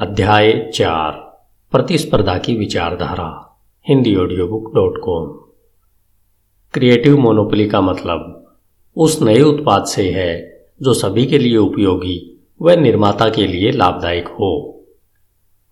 [0.00, 1.12] अध्याय चार,
[1.72, 5.26] प्रतिस्पर्धा की विचारधारा, Hindi audio book dot com
[6.74, 8.52] creative monopoly का मतलब
[8.96, 14.28] उस नए उत्पाद से है, जो सभी के लिए उपयोगी व निर्माता के लिए लाभदायक
[14.28, 14.84] हो।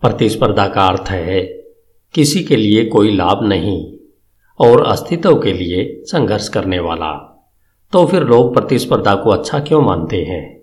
[0.00, 1.40] प्रतिस्पर्धा का अर्थ है,
[2.14, 3.96] किसी के लिए कोई लाभ नहीं,
[4.60, 7.44] और अस्तित्व के लिए संघर्ष करने वाला।
[7.92, 10.62] तो फिर लोग प्रतिस्पर्धा को अच्छा क्यों मानते हैं?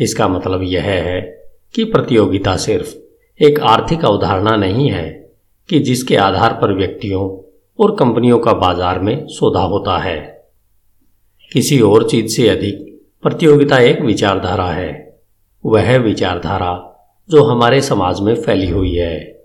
[0.00, 1.35] इसका मतलब यह है
[1.74, 2.94] कि प्रतियोगिता सिर्फ़
[3.40, 5.34] एक आर्थिक अवधारणा नहीं है
[5.68, 10.46] कि जिसके आधार पर व्यक्तियों और कंपनियों का बाज़ार में सौदा होता है।
[11.52, 15.20] किसी और चीज़ से अधिक प्रतियोगिता एक विचारधारा है।
[15.66, 16.92] वह विचारधारा
[17.30, 19.44] जो हमारे समाज में फैली हुई है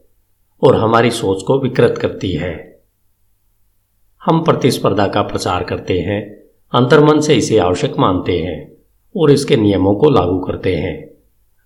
[0.64, 2.82] और हमारी सोच को विकृत करती है।
[4.26, 6.22] हम प्रतिस्पर्धा का प्रचार करते हैं,
[6.74, 8.78] अंतर्मन से इसे आवश्यक मानते हैं
[9.16, 11.11] और इसके नियमों को लागू करते हैं।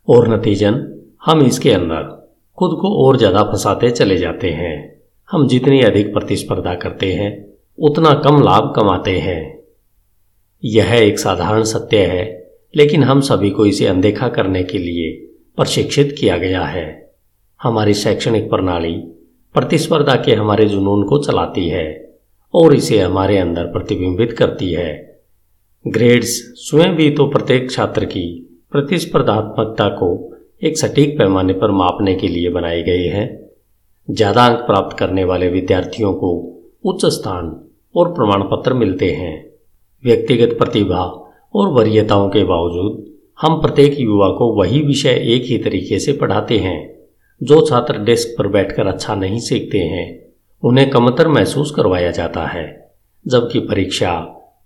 [0.07, 0.81] और नतीजन,
[1.25, 2.03] हम इसके अंदर
[2.57, 7.31] खुद को और ज़्यादा फंसाते चले जाते हैं। हम जितनी अधिक प्रतिस्पर्धा करते हैं,
[7.79, 9.63] उतना कम लाभ कमाते हैं।
[10.63, 12.23] यह एक साधारण सत्य है,
[12.75, 15.11] लेकिन हम सभी को इसे अनदेखा करने के लिए
[15.57, 17.13] प्रशिक्षित किया गया है।
[17.61, 18.95] हमारी शैक्षणिक प्रणाली
[19.55, 22.15] प्रतिस्पर्धा के हमारे जुनून को चलाती है
[22.53, 24.93] और इसे हमारे अंदर प्रतिबिंबित करती है।
[25.87, 28.44] ग्रेड्स स्वयं भी तो प्रत्येक छात्र की
[28.75, 30.07] प्रतिस्पर्धात्मकता को
[30.63, 33.27] एक सटीक पैमाने पर मापने के लिए बनाए गए हैं।
[34.07, 36.31] ज़्यादा अंक प्राप्त करने वाले विद्यार्थियों को
[36.85, 37.45] उच्च स्थान
[37.95, 39.33] और प्रमाण पत्र मिलते हैं।
[40.03, 41.03] व्यक्तिगत प्रतिभा
[41.55, 43.03] और वरीयताओं के बावजूद
[43.41, 47.07] हम प्रत्येक युवा को वही विषय एक ही तरीके से पढ़ाते हैं,
[47.41, 50.05] जो छात्र डेस्क पर बैठकर अच्छा नहीं सीखते हैं,
[50.63, 52.67] उन्हें कमतर महसूस करवाया जाता है,
[53.25, 54.13] जबकि परीक्षा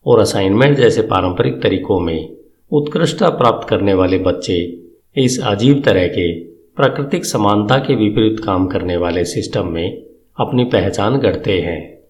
[0.06, 2.39] और असाइनमेंट जैसे पारंपरिक तरीकों में
[2.72, 4.84] उत्कृष्टता प्राप्त करने वाले बच्चे
[5.17, 10.06] इस अजीब तरह के प्राकृतिक समानता के विपरीत काम करने वाले सिस्टम में
[10.39, 12.03] अपनी पहचान गढ़ते हैं।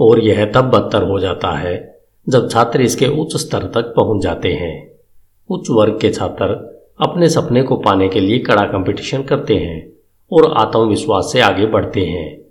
[0.00, 4.52] और यह तब बदतर हो जाता है जब छात्र इसके उच्च स्तर तक पहुँच जाते
[4.52, 4.92] हैं।
[5.50, 6.44] उच्च वर्ग के छात्र
[7.00, 9.92] अपने सपने को पाने के लिए कड़ा कंपटीशन करते हैं
[10.32, 12.44] और आत्मविश्वास से आगे बढ़ते हैं।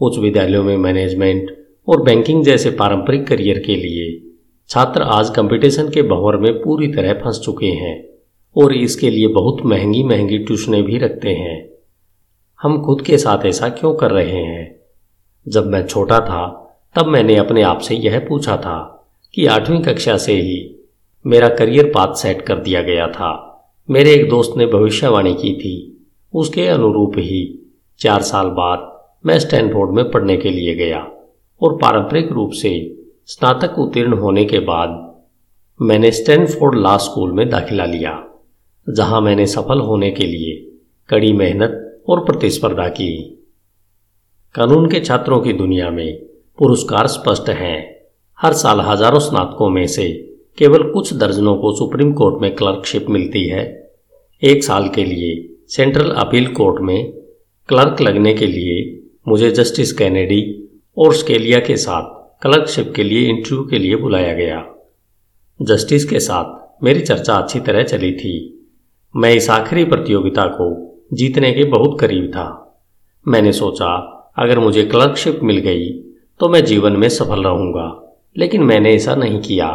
[0.00, 1.50] उच्च विद्यालयों में मैनेजमेंट
[1.88, 4.23] और बैंकिंग जैसे पारंपरिक करियर के लिए
[4.68, 8.08] छात्र आज कंपटीशन के भंवर में पूरी तरह फंस चुके हैं
[8.56, 11.70] और इसके लिए बहुत महँगी महँगी ट्यूशनें भी रखते हैं।
[12.62, 14.80] हम खुद के साथ ऐसा क्यों कर रहे हैं?
[15.48, 20.16] जब मैं छोटा था, तब मैंने अपने आप से यह पूछा था कि आठवीं कक्षा
[20.16, 20.84] से ही
[21.26, 26.06] मेरा करियर पाथ सेट कर दिया गया था। मेरे एक दोस्त ने भविष्यवाणी की थी।
[26.34, 31.10] उसके अनुरूप ही चार साल बाद मैं स्टैनफोर्ड में पढ़ने के लिए गया
[31.62, 34.90] और पारंपरिक रूप से स्नातक उत्तीर्ण होने के बाद
[35.80, 38.12] मैंने स्टैनफोर्ड लॉ स्कूल में दाखिला लिया,
[38.86, 40.54] जहाँ मैंने सफल होने के लिए
[41.08, 43.08] कड़ी मेहनत और प्रतिस्पर्धा की।
[44.54, 46.16] कानून के छात्रों की दुनिया में
[46.58, 47.78] पुरस्कार स्पष्ट हैं।
[48.38, 50.08] हर साल हज़ारों स्नातकों में से
[50.58, 53.64] केवल कुछ दर्जनों को सुप्रीम कोर्ट में क्लर्कशिप मिलती है।
[54.42, 55.32] एक साल के लिए
[55.68, 57.12] सेंट्रल अपील कोर्ट में
[57.68, 58.76] क्लर्क लगने के लिए
[59.28, 60.42] मुझे जस्टिस कैनेडी
[60.96, 62.12] और स्केलिया के साथ
[62.46, 64.64] क्लर्कशिप के लिए, इंटरव्यू के लिए बुलाया गया।
[65.62, 68.34] जस्टिस के साथ मेरी चर्चा अच्छी तरह चली थी।
[69.16, 70.66] मैं इस आखिरी प्रतियोगिता को
[71.12, 72.80] जीतने के बहुत करीब था।
[73.28, 73.86] मैंने सोचा,
[74.38, 75.88] अगर मुझे क्लर्कशिप मिल गई
[76.40, 79.68] तो मैं जीवन में सफल रहूँगा। लेकिन मैंने ऐसा नहीं किया,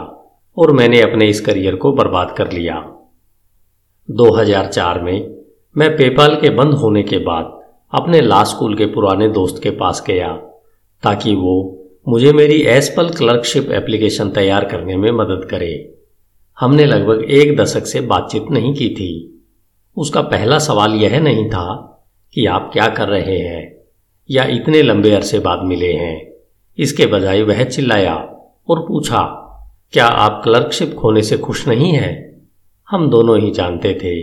[0.57, 2.77] और मैंने अपने इस करियर को बर्बाद कर लिया।
[4.09, 5.35] 2004 में
[5.77, 7.59] मैं पेपाल के बंद होने के बाद
[7.93, 10.33] अपने ला स्कूल के पुराने दोस्त के पास गया,
[11.03, 11.75] ताकि वो
[12.07, 15.97] मुझे मेरी एसपल क्लर्कशिप एप्लीकेशन तैयार करने में मदद करे।
[16.57, 19.09] हमने लगभग एक दशक से बातचीत नहीं की थी।
[19.97, 21.75] उसका पहला सवाल यह नहीं था
[22.33, 23.75] कि आप क्या कर रहे हैं,
[24.29, 26.33] या इतने लंबे अरसे बाद मिले हैं।
[26.77, 28.15] इसके बजाय वह चिल्लाया
[28.69, 29.23] और पूछा,
[29.93, 32.13] क्या आप क्लर्कशिप खोने से खुश नहीं हैं?
[32.89, 34.21] हम दोनों ही जानते थे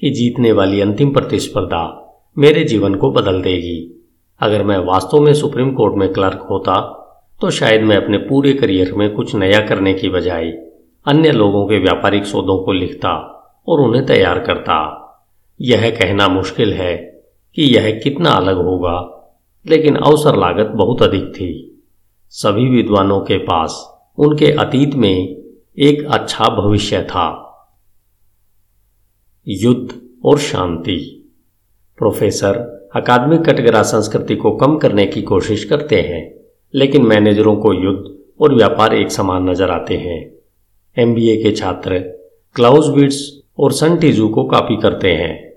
[0.00, 1.86] कि जीतने वाली अंतिम प्रतिस्पर्धा
[2.38, 3.80] मेरे जीवन को बदल देगी।
[4.40, 7.00] अगर मैं वास्तव में सुप्रीम कोर्ट में क्लर्क होता
[7.44, 10.44] तो शायद मैं अपने पूरे करियर में कुछ नया करने की बजाय
[11.06, 13.10] अन्य लोगों के व्यापारिक सौदों को लिखता
[13.68, 14.76] और उन्हें तैयार करता।
[15.60, 16.96] यह कहना मुश्किल है
[17.56, 19.26] कि यह कितना अलग होगा,
[19.66, 21.82] लेकिन अवसर लागत बहुत अधिक थी।
[22.28, 25.42] सभी विद्वानों के पास उनके अतीत में
[25.78, 27.28] एक अच्छा भविष्य था।
[29.48, 31.30] युद्ध और शांति।
[31.98, 32.56] प्रोफेसर
[32.96, 36.43] अकादमिक कटगरा संस्कृति को कम करने की कोशिश करते हैं।
[36.74, 40.34] लेकिन मैनेजरों को युद्ध और व्यापार एक समान नज़र आते हैं।
[40.98, 41.98] एमबीए के छात्र
[42.56, 45.52] क्लाउज बीट्स और सन टीजू को कॉपी करते हैं।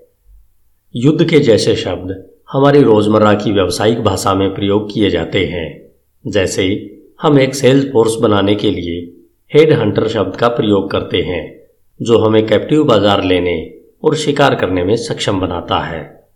[0.96, 5.92] युद्ध के जैसे शब्द हमारी रोज़मर्रा की व्यावसायिक भाषा में प्रयोग किए जाते हैं।
[6.26, 9.24] जैसे हम एक सेल्स फोर्स बनाने के लिए
[9.54, 11.60] हेड हंटर शब्द का प्रयोग करते हैं,
[12.02, 13.74] जो हमें कैप्टिव बाज़ार लेने
[14.04, 16.26] और शिकार करने में सक्षम बनाता है।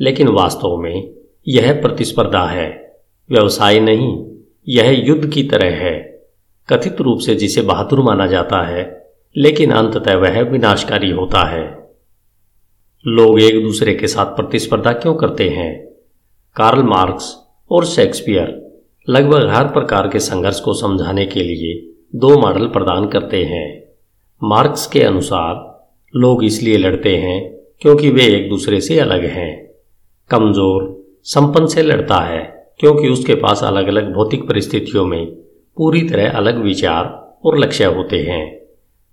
[0.00, 1.14] लेकिन वास्तव में
[1.48, 2.87] यह प्रतिस्पर्धा है।
[3.30, 4.26] व्यवसाय नहीं,
[4.68, 6.24] यह युद्ध की तरह है।
[6.68, 11.90] कथित रूप से जिसे बहादुर माना जाता है, लेकिन अंततः वह विनाशकारी होता है।
[13.06, 15.86] लोग एक दूसरे के साथ प्रतिस्पर्धा क्यों करते हैं?
[16.56, 17.36] कार्ल मार्क्स
[17.70, 18.68] और शेक्सपियर
[19.08, 23.84] लगभग हर प्रकार के संघर्ष को समझाने के लिए दो मॉडल प्रदान करते हैं।
[24.44, 25.84] मार्क्स के अनुसार,
[26.16, 29.70] लोग इसलिए लड़ते हैं क्योंकि वे एक दूसरे से अलग हैं।
[30.30, 35.24] कमज़ोर, संपन्न से लड़ता है। क्योंकि उसके पास अलग अलग भौतिक परिस्थितियों में
[35.76, 37.06] पूरी तरह अलग विचार
[37.44, 38.44] और लक्ष्य होते हैं।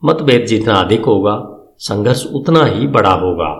[0.04, 1.36] मतभेद जितना अधिक होगा,
[1.80, 3.52] संघर्ष उतना ही बड़ा होगा।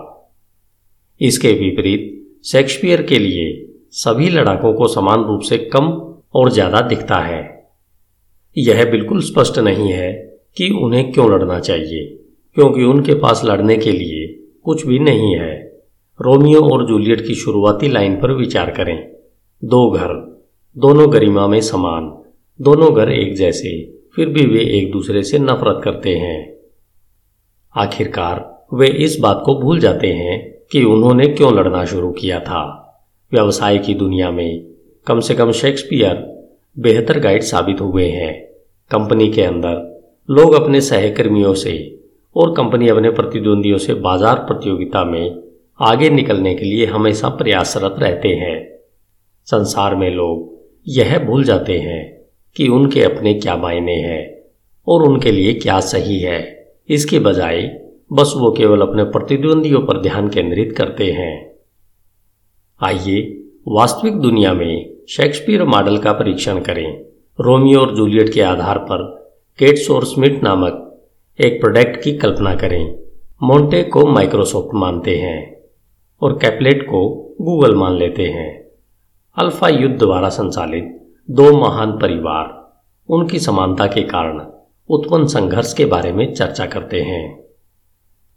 [1.20, 2.12] इसके विपरीत,
[2.44, 3.62] शेक्सपियर के लिए
[3.94, 5.88] सभी लड़ाकों को समान रूप से कम
[6.34, 7.42] और ज़्यादा दिखता है।
[8.56, 10.12] यह बिल्कुल स्पष्ट नहीं है
[10.56, 12.06] कि उन्हें क्यों लड़ना चाहिए,
[12.56, 14.26] क्योंकि उनके पास लड़ने के लिए
[14.64, 15.54] कुछ भी नहीं है।
[16.20, 19.15] रोमियो और जूलियट की शुरुआती लाइन पर विचार करें।
[19.64, 20.40] दो घर,
[20.78, 22.22] दोनों गरिमा में समान,
[22.60, 26.56] दोनों घर एक जैसे, फिर भी वे एक दूसरे से नफरत करते हैं।
[27.76, 32.82] आखिरकार, वे इस बात को भूल जाते हैं कि उन्होंने क्यों लड़ना शुरू किया था।
[33.32, 34.66] व्यवसाय की दुनिया में,
[35.06, 36.44] कम से कम शेक्सपियर
[36.78, 38.44] बेहतर गाइड साबित हुए हैं।
[38.90, 41.98] कंपनी के अंदर, लोग अपने सहकर्मियों से
[42.36, 45.42] और कंपनी अपने प्रतिद्वंदियों से बाज़ार प्रतियोगिता में
[45.80, 48.75] आगे निकलने के लिए हमेशा प्रयासरत रहते हैं।
[49.46, 52.20] संसार में लोग यह भूल जाते हैं
[52.56, 54.42] कि उनके अपने क्या मायने हैं
[54.88, 57.80] और उनके लिए क्या सही है। इसके बजाय
[58.12, 61.56] बस वो केवल अपने प्रतिद्वंदियों पर ध्यान केंद्रित करते हैं।
[62.82, 67.00] आइए वास्तविक दुनिया में शेक्सपियर मॉडल का परीक्षण करें।
[67.40, 69.04] रोमियो और जूलियट के आधार पर
[69.58, 71.06] केट्स और स्मिट नामक
[71.44, 72.98] एक प्रोडक्ट की कल्पना करें।
[73.42, 75.56] मोन्टे को माइक्रोसॉफ्ट मानते हैं
[76.22, 77.08] और कैपलेट को
[77.42, 78.65] गूगल मान लेते हैं।
[79.38, 82.76] अल्फ़ा युद्ध द्वारा संचालित दो महान परिवार,
[83.08, 84.40] उनकी समानता के कारण
[84.90, 87.44] उत्पन्न संघर्ष के बारे में चर्चा करते हैं।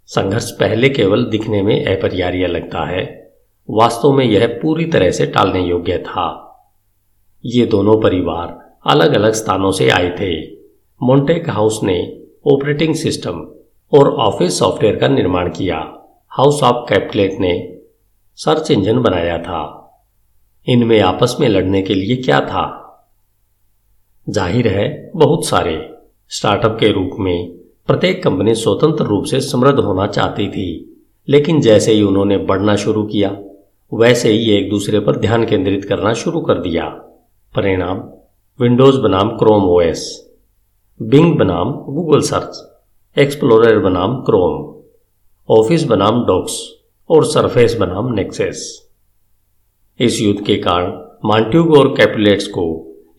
[0.05, 3.31] संघर्ष पहले केवल दिखने में अपरिहार्य लगता है,
[3.69, 6.27] वास्तव में यह पूरी तरह से टालने योग्य था।
[7.45, 10.55] ये दोनों परिवार अलग अलग स्थानों से आए थे।
[11.03, 13.47] मोन्टेक हाउस ने ऑपरेटिंग सिस्टम
[13.93, 15.77] और ऑफ़िस सॉफ्टवेयर का निर्माण किया।
[16.29, 17.81] हाउस ऑफ़ कैपलेट ने
[18.35, 19.85] सर्च इंजन बनाया था।
[20.69, 22.85] इनमें आपस में लड़ने के लिए क्या था?
[24.29, 25.95] ज़ाहिर है, बहुत सारे।
[26.29, 27.51] स्टार्टअप के रूप में
[27.87, 30.95] प्रत्येक कंपनी स्वतंत्र रूप से समृद्ध होना चाहती थी,
[31.27, 33.37] लेकिन जैसे ही उन्होंने बढ़ना शुरू किया,
[33.93, 36.85] वैसे ही एक दूसरे पर ध्यान केंद्रित करना शुरू कर दिया।
[37.55, 37.97] परिणाम,
[38.59, 40.31] विंडोज़ बनाम क्रोम ओएस,
[41.01, 42.81] बिंग बनाम गूगल सर्च,
[43.19, 44.83] एक्सप्लोरर बनाम क्रोम,
[45.49, 46.71] ऑफ़िस बनाम डॉक्स,
[47.09, 48.88] और सरफेस बनाम नेक्सेस।
[50.01, 50.91] इस युद्ध के कारण
[51.25, 52.65] मांट्यूग और कैपुलेट्स को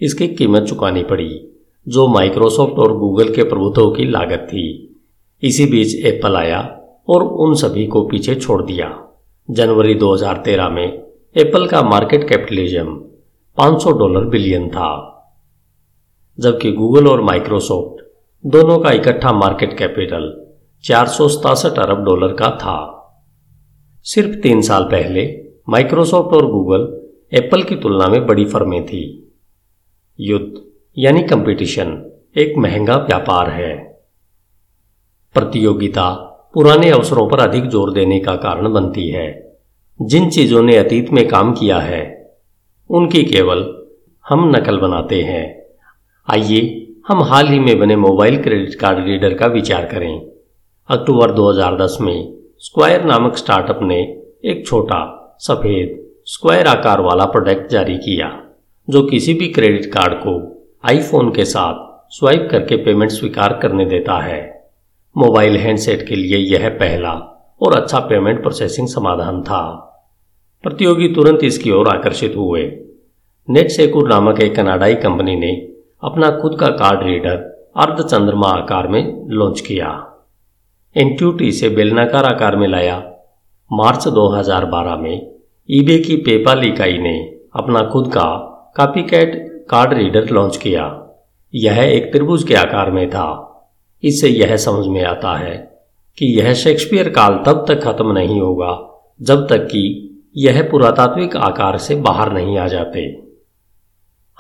[0.01, 4.97] इसकी कीमत चुकानी पड़ी, जो माइक्रोसॉफ्ट और गूगल के प्रभुत्व की लागत थी।
[5.43, 6.61] इसी बीच एप्पल आया
[7.09, 9.09] और उन सभी को पीछे छोड़ दिया।
[9.51, 11.03] जनवरी 2013 में
[11.37, 12.95] एप्पल का मार्केट कैपिटलिज्म
[13.59, 14.91] 500 डॉलर बिलियन था,
[16.41, 18.05] जबकि गूगल और माइक्रोसॉफ्ट
[18.47, 20.49] दोनों का इकट्ठा मार्केट कैपिटल
[20.85, 21.07] चार
[21.79, 22.97] अरब डॉलर का था।
[24.03, 27.03] सिर्फ़ तीन साल पहले माइक्रोसॉफ्ट और गूगल
[27.33, 29.33] एप्पल की तुलना में बड़ी फर्में थी।
[30.21, 30.61] युद्ध,
[30.99, 33.77] यानी कंपटीशन, एक महँगा व्यापार है।
[35.35, 36.11] प्रतियोगिता
[36.55, 39.57] पुराने अवसरों पर अधिक ज़ोर देने का कारण बनती है।
[40.03, 42.33] जिन चीज़ों ने अतीत में काम किया है,
[42.91, 43.87] उनकी केवल
[44.29, 45.63] हम नकल बनाते हैं।
[46.29, 50.21] आइए, हम हाल ही में बने मोबाइल क्रेडिट कार्ड रीडर का विचार करें।
[50.89, 54.01] अक्टूबर 2010 में स्क्वायर नामक स्टार्टअप ने
[54.45, 58.27] एक छोटा सफ़ेद स्क्वायर आकार वाला प्रोडक्ट जारी किया,
[58.89, 60.33] जो किसी भी क्रेडिट कार्ड को
[60.85, 64.41] आईफोन के साथ स्वाइप करके पेमेंट स्वीकार करने देता है।
[65.17, 67.13] मोबाइल हैंडसेट के लिए यह पहला
[67.61, 69.63] और अच्छा पेमेंट प्रोसेसिंग समाधान था।
[70.65, 72.63] प्रतियोगी तुरंत इसकी ओर आकर्षित हुए।
[73.49, 75.53] नेट सेकुर नामक एक कनाडाई कंपनी ने
[76.03, 77.37] अपना खुद का कार्ड रीडर
[77.77, 79.89] अर्ध चंद्रमा आकार में लॉन्च किया।
[80.97, 82.99] इंट्यूट इसे बेलनाकार आकार में लाया
[83.73, 85.31] मार्च 2012 में
[85.71, 88.37] ईबे की पेपाल इकाई ने अपना खुद का
[88.77, 91.07] कॉपीकैट कार्ड रीडर लॉन्च किया।
[91.55, 93.47] यह एक त्रिभुज के आकार में था।
[94.05, 95.83] इससे यह समझ में आता है
[96.19, 101.79] कि यह शेक्सपियर काल तब तक खत्म नहीं होगा, जब तक कि यह पुरातात्विक आकार
[101.79, 103.23] से बाहर नहीं आ जाते।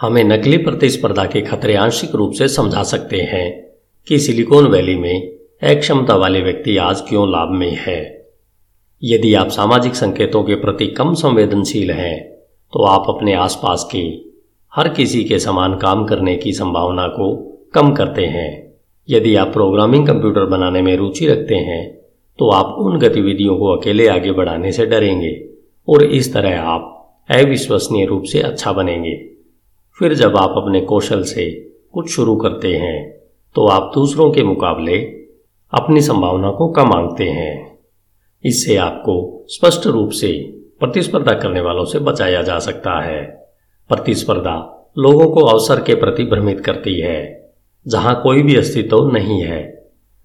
[0.01, 3.63] हमें नकली प्रतिस्पर्धा के खतरे आंशिक रूप से समझा सकते हैं
[4.09, 5.29] कि सिलिकॉन वैली में
[5.63, 8.20] अक्षमता वाले व्यक्ति आज क्यों लाभ में है।
[9.02, 12.19] यदि आप सामाजिक संकेतों के प्रति कम संवेदनशील हैं
[12.73, 13.99] तो आप अपने आसपास के
[14.73, 17.35] हर किसी के समान काम करने की संभावना को
[17.75, 18.75] कम करते हैं।
[19.09, 21.95] यदि आप प्रोग्रामिंग कंप्यूटर बनाने में रुचि रखते हैं
[22.38, 25.49] तो आप उन गतिविधियों को अकेले आगे बढ़ाने से डरेंगे
[25.88, 29.16] और इस तरह आप अविश्वसनीय रूप से अच्छा बनेंगे।
[29.99, 31.50] फिर जब आप अपने कौशल से
[31.92, 33.21] कुछ शुरू करते हैं
[33.57, 34.99] तो आप दूसरों के मुकाबले
[35.73, 37.70] अपनी संभावना को कम आंकते हैं।
[38.45, 40.33] इससे आपको स्पष्ट रूप से
[40.81, 43.23] प्रतिस्पर्धा करने वालों से बचाया जा सकता है।
[43.91, 44.57] प्रतिस्पर्धा
[44.99, 47.21] लोगों को अवसर के प्रति भ्रमित करती है,
[47.87, 49.63] जहाँ कोई भी अस्तित्व नहीं है।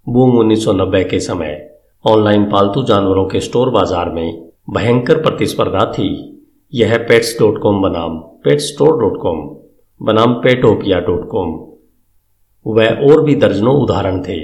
[0.07, 1.61] बूम 1990 के समय
[2.05, 6.09] ऑनलाइन पालतू जानवरों के स्टोर बाज़ार में भयंकर प्रतिस्पर्धा थी।
[6.73, 9.39] यह पेट्स डॉट कॉम बनाम पेट स्टोर डॉट कॉम
[10.01, 11.53] बनाम पेटोपिया डॉट कॉम
[12.65, 14.39] वह और भी दर्जनों उदाहरण थे।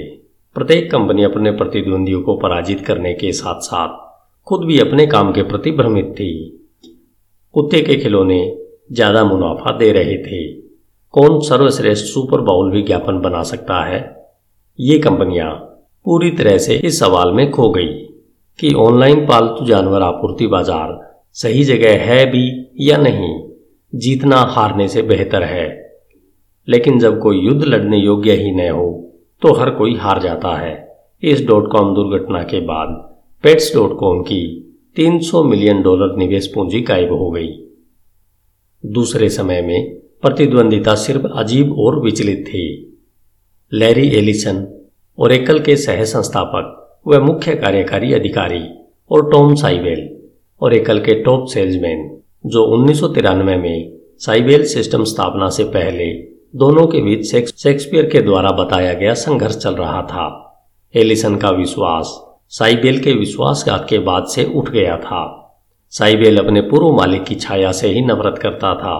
[0.56, 3.96] प्रत्येक कंपनी अपने प्रतिद्वंदियों को पराजित करने के साथ साथ
[4.46, 6.32] खुद भी अपने काम के प्रति भ्रमित थी।
[7.54, 8.40] कुत्ते के खिलौने
[8.92, 10.40] ज़्यादा मुनाफा दे रहे थे।
[11.14, 14.00] कौन सर्वश्रेष्ठ सुपर बाउल विज्ञापन बना सकता है?
[14.78, 15.50] ये कंपनियाँ
[16.06, 17.92] पूरी तरह से इस सवाल में खो गई
[18.58, 20.98] कि ऑनलाइन पालतू जानवर आपूर्ति बाज़ार
[21.36, 22.44] सही जगह है भी
[22.80, 23.32] या नहीं।
[23.92, 25.66] जीतना हारने से बेहतर है।
[26.68, 28.90] लेकिन जब कोई युद्ध लड़ने योग्य ही न हो
[29.42, 30.74] तो हर कोई हार जाता है।
[31.22, 32.88] इस डॉट कॉम दुर्घटना के बाद
[33.44, 34.42] पेट्स डॉट कॉम की
[34.96, 37.48] 300 मिलियन डॉलर निवेश पूंजी गायब हो गई।
[38.84, 42.64] दूसरे समय में प्रतिद्वंदिता सिर्फ़ अजीब और विचलित थी।
[43.72, 44.66] लैरी एलिसन
[45.18, 48.62] और एकल के सह संस्थापक व मुख्य कार्यकारी अधिकारी
[49.10, 50.08] और टॉम साइवेल
[50.60, 56.31] और एकल के टॉप सेल्समैन, जो उन्नीस सौ तिरानवे में साइवेल सिस्टम स्थापना से पहले
[56.54, 57.24] दोनों के बीच
[57.58, 60.24] शेक्सपियर के द्वारा बताया गया संघर्ष चल रहा था।
[60.94, 62.08] एलिसन का विश्वास,
[62.48, 65.22] साइबेल के विश्वासघात के बाद से उठ गया था।
[65.92, 68.98] साइबेल अपने पूर्व मालिक की छाया से ही नफरत करता था।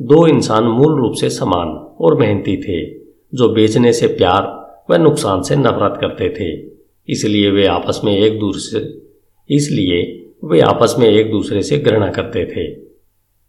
[0.00, 1.68] दो इंसान मूल रूप से समान
[2.00, 2.84] और मेहनती थे,
[3.34, 4.52] जो बेचने से प्यार
[4.90, 6.52] व नुकसान से नफरत करते थे।
[7.08, 8.80] इसलिए वे आपस में एक दूसरे,
[9.50, 10.02] इसलिए
[10.44, 12.70] वे आपस में एक दूसरे से घृणा करते थे।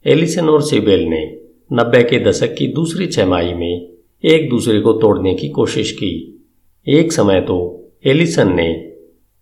[0.05, 3.89] एलिसन और सिबेल ने नब्बे के दशक की दूसरी छमाही में
[4.24, 6.41] एक दूसरे को तोड़ने की कोशिश की।
[6.88, 7.58] एक समय तो
[8.05, 8.96] एलिसन ने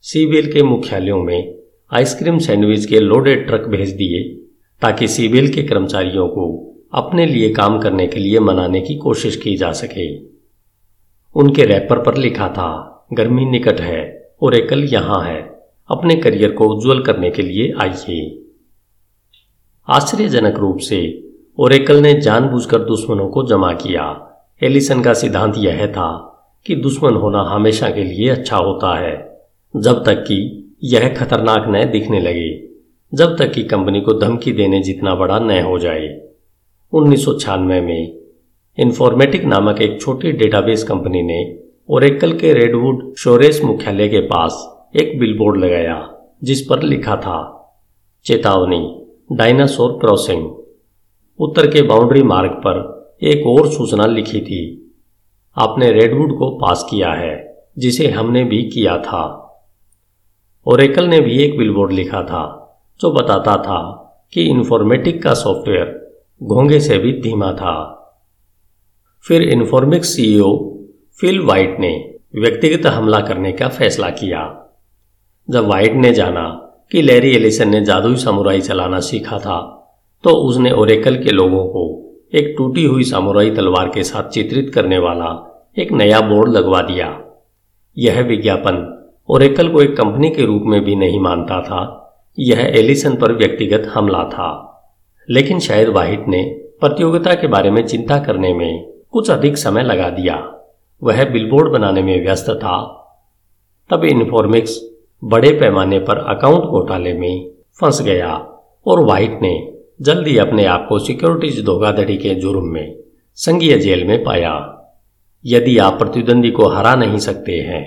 [0.05, 1.55] सीबेल के मुख्यालयों में
[1.91, 4.23] आइसक्रीम सैंडविच के लोडेड ट्रक भेज दिए,
[4.81, 6.45] ताकि सीबेल के कर्मचारियों को
[6.93, 10.07] अपने लिए काम करने के लिए मनाने की कोशिश की जा सके।
[11.35, 15.41] उनके रैपर पर लिखा था, गर्मी निकट है और एकल यहाँ है,
[15.89, 18.45] अपने करियर को उज्जवल करने के लिए आइए।
[19.87, 21.01] आश्चर्यजनक रूप से
[21.57, 24.03] ओरेकल ने जानबूझकर दुश्मनों को जमा किया।
[24.61, 26.09] एलिसन का सिद्धांत यह था
[26.65, 29.15] कि दुश्मन होना हमेशा के लिए अच्छा होता है,
[29.73, 30.37] जब तक कि
[30.83, 32.49] यह खतरनाक न दिखने लगे,
[33.13, 36.07] जब तक कि कंपनी को धमकी देने जितना बड़ा न हो जाए।
[36.93, 38.17] उन्नीस सौ छियानवे में
[38.77, 41.41] इन्फॉर्मेटिक नामक एक छोटी डेटाबेस कंपनी ने
[41.89, 44.63] ओरेकल के रेडवुड शोरेस मुख्यालय के पास
[44.95, 45.99] एक बिलबोर्ड लगाया,
[46.43, 47.37] जिस पर लिखा था,
[48.25, 48.83] चेतावनी,
[49.31, 50.49] डायनासोर क्रॉसिंग।
[51.41, 54.93] उत्तर के बाउंड्री मार्ग पर एक और सूचना लिखी थी।
[55.57, 59.47] आपने रेडवुड को पास किया है, जिसे हमने भी किया था।
[60.65, 63.97] ओरेकल ने भी एक बिलबोर्ड लिखा था, जो बताता था
[64.33, 67.97] कि इन्फॉर्मेटिक का सॉफ्टवेयर घोंगे से भी धीमा था।
[69.27, 70.79] फिर इन्फॉर्मिक्स सीईओ
[71.21, 74.71] फिल वाइट ने व्यक्तिगत हमला करने का फैसला किया।
[75.49, 79.77] जब वाइट ने जाना कि लैरी एलिसन ने जादुई समुराई चलाना सीखा था
[80.23, 84.97] तो उसने ओरेकल के लोगों को एक टूटी हुई सामुराई तलवार के साथ चित्रित करने
[84.97, 85.47] वाला
[85.77, 87.21] एक नया बोर्ड लगवा दिया।
[87.97, 91.97] यह विज्ञापन ओरेकल को एक कंपनी के रूप में भी नहीं मानता था।
[92.39, 94.67] यह एलिसन पर व्यक्तिगत हमला था।
[95.29, 96.43] लेकिन शायद वाहिट ने
[96.79, 100.53] प्रतियोगिता के बारे में चिंता करने में कुछ अधिक समय लगा दिया।
[101.03, 102.97] वह बिलबोर्ड बनाने में व्यस्त था।
[103.89, 104.91] तब इन्फॉर्मिक्स
[105.23, 107.51] बड़े पैमाने पर अकाउंट घोटाले में
[107.81, 108.33] फंस गया
[108.87, 109.70] और वाइट ने
[110.01, 112.95] जल्दी अपने आप को सिक्योरिटीज धोखाधड़ी के जुर्म में,
[113.37, 114.53] संघीय जेल में पाया।
[115.45, 117.83] यदि आप प्रतिद्वंदी को हरा नहीं सकते हैं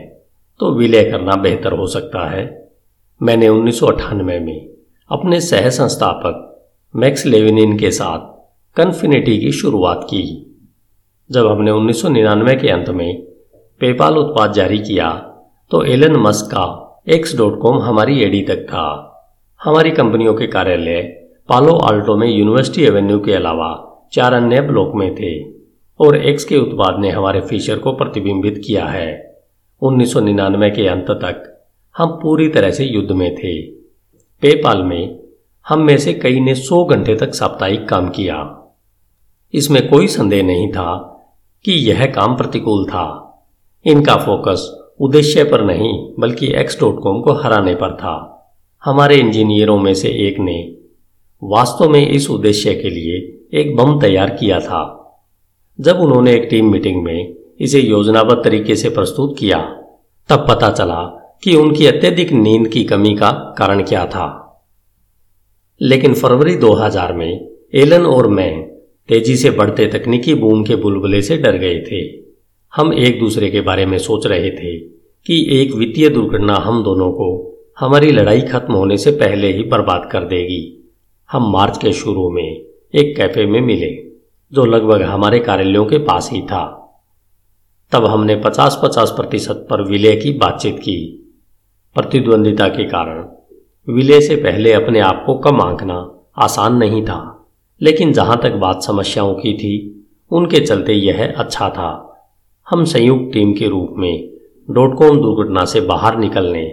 [0.61, 2.45] तो विलय करना बेहतर हो सकता है।
[3.21, 4.69] मैंने उन्नीस सौ अठानवे में
[5.11, 8.33] अपने सह संस्थापक मैक्स लेविनिन के साथ
[8.77, 10.23] कन्फिनिटी की शुरुआत की।
[11.31, 13.23] जब हमने 1999 के अंत में
[13.81, 15.11] पेपाल उत्पाद जारी किया
[15.71, 16.65] तो एलन मस्क का
[17.09, 18.87] एक्स डॉट कॉम हमारी एडी तक था।
[19.61, 21.03] हमारी कंपनियों के कार्यालय
[21.49, 25.45] पालो आल्टो में यूनिवर्सिटी एवेन्यू के अलावा चार अन्य ब्लॉक में थे
[26.01, 29.37] और एक्स के उत्पाद ने हमारे फीचर को प्रतिबिंबित किया है।
[29.83, 33.63] 1999 के अंत तक हम पूरी तरह से युद्ध में थे।
[34.41, 35.19] पेपाल में
[35.69, 38.67] हम में से कई ने 100 घंटे तक साप्ताहिक काम किया।
[39.55, 40.97] इसमें कोई संदेह नहीं था
[41.65, 43.07] कि यह काम प्रतिकूल था।
[43.87, 48.47] इनका फोकस उद्देश्य पर नहीं, बल्कि एक्स डॉट कॉम को हराने पर था।
[48.85, 50.84] हमारे इंजीनियरों में से एक ने
[51.43, 55.01] वास्तव में इस उद्देश्य के लिए एक बम तैयार किया था।
[55.81, 59.59] जब उन्होंने एक टीम मीटिंग में इसे योजनाबद्ध तरीके से प्रस्तुत किया,
[60.29, 64.41] तब पता चला कि उनकी अत्यधिक नींद की कमी का कारण क्या था।
[65.83, 68.63] लेकिन फरवरी 2000 में एलन और मैं
[69.09, 72.25] तेज़ी से बढ़ते तकनीकी बूम के बुलबुले से डर गए थे।
[72.77, 74.79] हम एक दूसरे के बारे में सोच रहे थे
[75.27, 77.51] कि एक वित्तीय दुर्घटना हम दोनों को
[77.81, 80.74] हमारी लड़ाई खत्म होने से पहले ही बर्बाद कर देगी।
[81.31, 82.43] हम मार्च के शुरू में
[82.95, 83.91] एक कैफ़े में मिले,
[84.53, 86.65] जो लगभग हमारे कार्यालयों के पास ही था।
[87.93, 90.97] तब हमने 50-50 प्रतिशत पर विलय की बातचीत की।
[91.97, 93.25] प्रतिद्वंदिता के कारण
[93.89, 95.99] विलय से पहले अपने आप को कम आंकना
[96.39, 97.47] आसान नहीं था,
[97.81, 101.91] लेकिन जहाँ तक बात समस्याओं की थी, उनके चलते यह अच्छा था।
[102.67, 104.29] हम संयुक्त टीम के रूप में
[104.71, 106.67] डॉट कॉम दुर्घटना से बाहर निकलने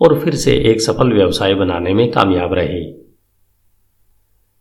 [0.00, 3.07] और फिर से एक सफल व्यवसाय बनाने में कामयाब रहे।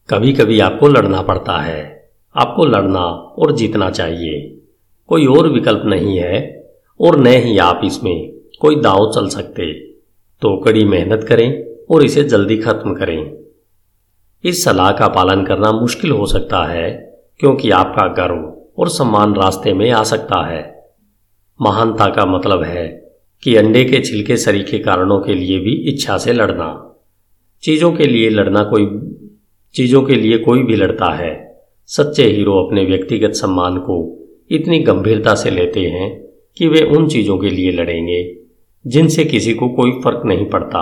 [0.09, 4.61] कभी कभी आपको लड़ना पड़ता है। आपको लड़ना और जीतना चाहिए।
[5.07, 6.69] कोई और विकल्प नहीं है
[7.01, 9.73] और न ही आप इसमें कोई दाव चल सकते।
[10.41, 13.37] तो कड़ी मेहनत करें और इसे जल्दी खत्म करें।
[14.43, 16.91] इस सलाह का पालन करना मुश्किल हो सकता है,
[17.39, 20.91] क्योंकि आपका गर्व और सम्मान रास्ते में आ सकता है।
[21.61, 23.11] महानता का मतलब है
[23.43, 26.99] कि अंडे के छिलके सरीखे कारणों के लिए भी इच्छा से लड़ना।
[27.63, 28.85] चीज़ों के लिए लड़ना कोई
[29.77, 33.97] चीज़ों के लिए कोई भी लड़ता है। सच्चे हीरो अपने व्यक्तिगत सम्मान को
[34.51, 36.09] इतनी गंभीरता से लेते हैं
[36.57, 38.37] कि वे उन चीज़ों के लिए लड़ेंगे,
[38.85, 40.81] जिनसे किसी को कोई फ़र्क नहीं पड़ता।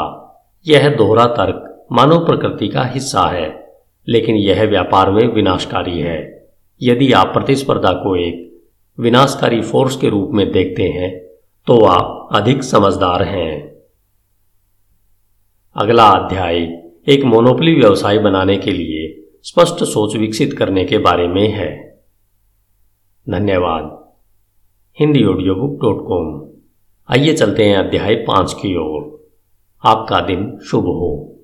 [0.68, 3.74] यह दोहरा तर्क मानव प्रकृति का हिस्सा है,
[4.08, 6.48] लेकिन यह व्यापार में विनाशकारी है।
[6.82, 8.64] यदि आप प्रतिस्पर्धा को एक
[9.00, 11.12] विनाशकारी फोर्स के रूप में देखते हैं
[11.68, 13.76] तो आप अधिक समझदार हैं।
[15.76, 21.52] अगला अध्याय एक मोनोपली व्यवसाय बनाने के लिए स्पष्ट सोच विकसित करने के बारे में
[21.52, 22.02] है।
[23.30, 24.14] धन्यवाद।
[25.00, 26.50] Hindi audio book dot com.
[27.10, 29.32] आइए चलते हैं अध्याय पाँच की ओर।
[29.86, 31.35] आपका दिन शुभ हो।